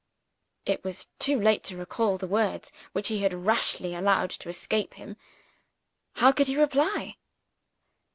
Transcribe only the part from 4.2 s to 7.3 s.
to escape him. How could he reply?